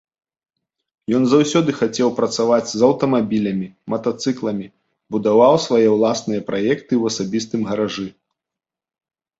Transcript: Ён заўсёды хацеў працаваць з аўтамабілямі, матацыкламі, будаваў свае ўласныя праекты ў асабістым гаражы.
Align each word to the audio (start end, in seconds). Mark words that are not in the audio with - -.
Ён 1.17 1.23
заўсёды 1.33 1.75
хацеў 1.81 2.09
працаваць 2.21 2.67
з 2.71 2.81
аўтамабілямі, 2.87 3.67
матацыкламі, 3.95 4.67
будаваў 5.17 5.53
свае 5.69 5.87
ўласныя 5.99 6.41
праекты 6.51 6.89
ў 7.01 7.17
асабістым 7.17 7.61
гаражы. 7.71 8.07